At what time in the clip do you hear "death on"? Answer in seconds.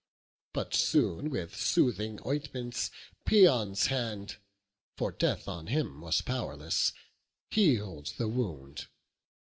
5.11-5.67